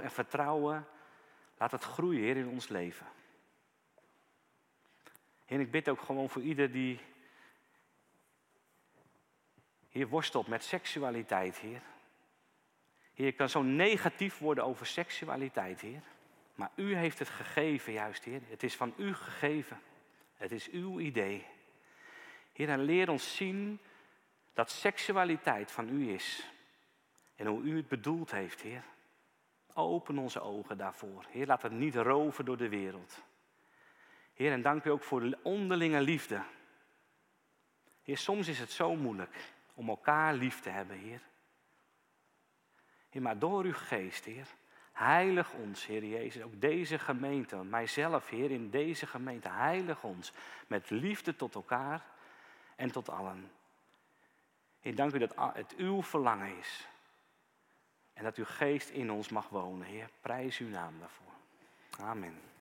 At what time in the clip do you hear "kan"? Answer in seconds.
13.34-13.48